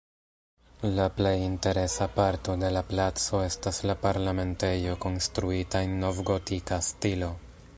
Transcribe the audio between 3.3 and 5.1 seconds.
estas la Parlamentejo